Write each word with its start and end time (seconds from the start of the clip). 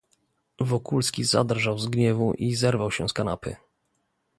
"Wokulski 0.59 1.23
zadrżał 1.23 1.79
z 1.79 1.87
gniewu 1.87 2.33
i 2.33 2.55
zerwał 2.55 2.91
się 2.91 3.09
z 3.09 3.13
kanapy." 3.13 3.55